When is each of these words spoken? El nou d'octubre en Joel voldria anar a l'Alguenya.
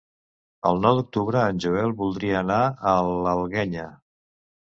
El 0.69 0.79
nou 0.85 0.95
d'octubre 0.99 1.43
en 1.49 1.59
Joel 1.65 1.93
voldria 2.01 2.39
anar 2.39 2.59
a 2.93 2.93
l'Alguenya. 3.09 3.85